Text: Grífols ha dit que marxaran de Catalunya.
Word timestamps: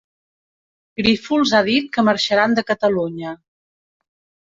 Grífols 1.01 1.53
ha 1.57 1.61
dit 1.69 1.93
que 1.99 2.07
marxaran 2.09 2.59
de 2.61 2.67
Catalunya. 2.73 3.39